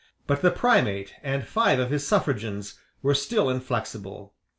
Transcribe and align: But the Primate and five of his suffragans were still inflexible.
But 0.25 0.41
the 0.41 0.49
Primate 0.49 1.13
and 1.21 1.45
five 1.45 1.77
of 1.77 1.91
his 1.91 2.07
suffragans 2.07 2.73
were 3.03 3.13
still 3.13 3.51
inflexible. 3.51 4.33